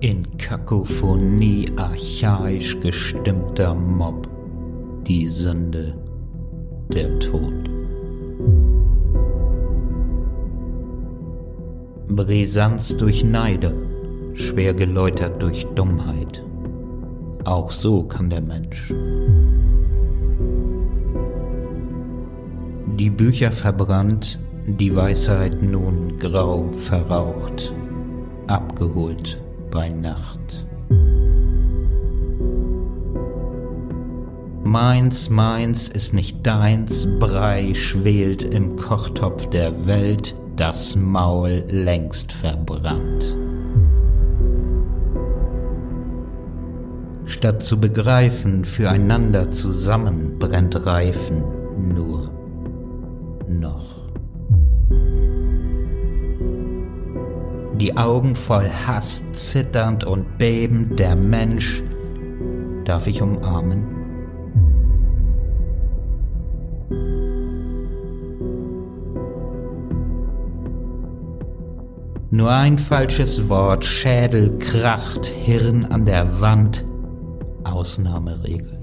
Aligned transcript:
In 0.00 0.26
Kakophonie 0.36 1.66
archaisch 1.76 2.78
gestimmter 2.80 3.74
Mob, 3.74 4.28
die 5.06 5.28
Sünde, 5.28 5.94
der 6.92 7.18
Tod. 7.20 7.54
Brisanz 12.08 12.96
durch 12.96 13.24
Neide, 13.24 13.74
schwer 14.34 14.74
geläutert 14.74 15.40
durch 15.40 15.64
Dummheit. 15.74 16.44
Auch 17.44 17.70
so 17.70 18.02
kann 18.02 18.28
der 18.28 18.42
Mensch. 18.42 18.92
Die 22.98 23.10
Bücher 23.10 23.50
verbrannt, 23.50 24.38
die 24.66 24.94
Weisheit 24.94 25.62
nun 25.62 26.16
grau 26.16 26.70
verraucht, 26.78 27.74
abgeholt 28.46 29.42
bei 29.70 29.88
Nacht. 29.88 30.66
Meins, 34.62 35.28
meins 35.28 35.88
ist 35.88 36.14
nicht 36.14 36.46
deins, 36.46 37.06
Brei 37.18 37.74
schwelt 37.74 38.42
im 38.42 38.76
Kochtopf 38.76 39.46
der 39.46 39.86
Welt, 39.86 40.34
das 40.56 40.96
Maul 40.96 41.64
längst 41.68 42.32
verbrannt. 42.32 43.36
Statt 47.26 47.62
zu 47.62 47.80
begreifen, 47.80 48.64
füreinander 48.64 49.50
zusammen 49.50 50.38
brennt 50.38 50.86
Reifen 50.86 51.42
nur 51.94 52.30
noch. 53.48 54.01
Die 57.82 57.96
Augen 57.96 58.36
voll 58.36 58.70
Hass, 58.86 59.24
zitternd 59.32 60.04
und 60.04 60.38
bebend, 60.38 61.00
der 61.00 61.16
Mensch, 61.16 61.82
darf 62.84 63.08
ich 63.08 63.20
umarmen? 63.20 63.84
Nur 72.30 72.52
ein 72.52 72.78
falsches 72.78 73.48
Wort, 73.48 73.84
Schädel 73.84 74.56
kracht, 74.58 75.26
Hirn 75.26 75.84
an 75.86 76.06
der 76.06 76.40
Wand, 76.40 76.84
Ausnahmeregel. 77.64 78.78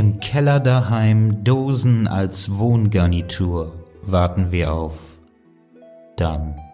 Im 0.00 0.18
Keller 0.18 0.60
daheim, 0.60 1.44
Dosen 1.44 2.08
als 2.08 2.58
Wohngarnitur, 2.58 3.74
warten 4.00 4.50
wir 4.50 4.72
auf. 4.72 4.94
Dann. 6.16 6.69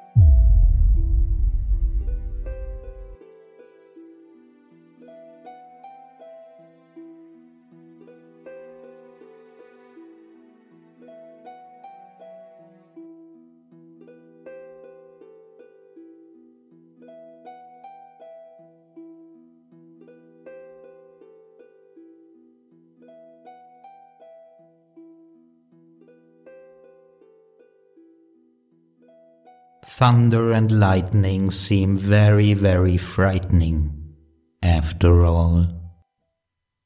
Thunder 29.99 30.53
and 30.53 30.79
lightning 30.79 31.51
seem 31.51 31.97
very, 31.97 32.53
very 32.53 32.99
frightening. 32.99 34.12
After 34.62 35.25
all, 35.25 35.69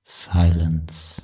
silence. 0.04 1.20